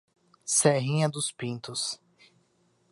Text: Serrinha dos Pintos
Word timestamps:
Serrinha 0.47 1.07
dos 1.07 1.31
Pintos 1.31 2.01